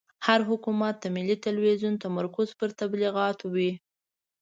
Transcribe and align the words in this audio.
هر 0.27 0.39
حکومت 0.49 0.95
د 0.99 1.05
ملي 1.15 1.35
تلویزون 1.45 1.93
تمرکز 2.03 2.47
پر 2.59 2.69
تبلیغاتو 2.79 3.45
وي. 3.55 3.71